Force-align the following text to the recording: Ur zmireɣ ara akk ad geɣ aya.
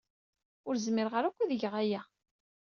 Ur 0.67 0.75
zmireɣ 0.85 1.13
ara 1.15 1.27
akk 1.29 1.39
ad 1.39 1.51
geɣ 1.61 1.73
aya. 1.81 2.01